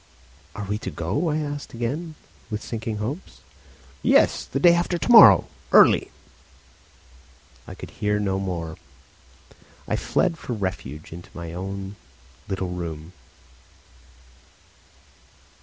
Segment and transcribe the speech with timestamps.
[0.55, 2.15] "Are we to go?" I asked again,
[2.49, 3.41] with sinking hopes.
[4.01, 6.09] "Yes; the day after to morrow, early."
[7.67, 8.77] I could hear no more.
[9.87, 11.97] I fled for refuge into my own
[12.47, 13.13] little room.